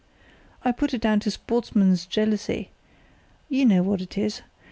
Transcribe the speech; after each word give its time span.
I 0.65 0.71
put 0.71 0.95
it 0.95 1.01
down 1.01 1.19
to 1.19 1.29
sportsman's 1.29 2.07
jealousy—you 2.07 3.65
know 3.67 3.83
what 3.83 3.99
that 3.99 4.17
is. 4.17 4.41